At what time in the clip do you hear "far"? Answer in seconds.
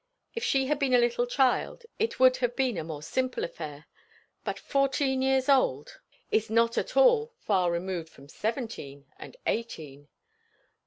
7.37-7.69